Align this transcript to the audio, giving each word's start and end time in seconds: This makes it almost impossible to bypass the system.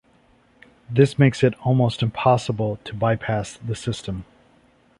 This 0.89 1.19
makes 1.19 1.43
it 1.43 1.53
almost 1.63 2.01
impossible 2.01 2.79
to 2.85 2.95
bypass 2.95 3.57
the 3.63 3.75
system. 3.75 4.25